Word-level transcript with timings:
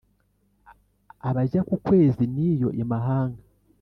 Abajya 1.29 1.61
ku 1.67 1.75
kwezi 1.85 2.23
n’iyo 2.33 2.69
i 2.83 2.85
Mahanga 2.91 3.41